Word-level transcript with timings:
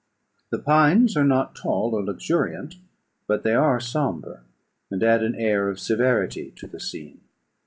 The 0.49 0.57
pines 0.57 1.15
are 1.15 1.23
not 1.23 1.53
tall 1.55 1.93
or 1.93 2.03
luxuriant, 2.03 2.73
but 3.27 3.43
they 3.43 3.53
are 3.53 3.79
sombre, 3.79 4.41
and 4.89 5.03
add 5.03 5.21
an 5.21 5.35
air 5.35 5.69
of 5.69 5.79
severity 5.79 6.51
to 6.55 6.65
the 6.65 6.79
scene. 6.79 7.21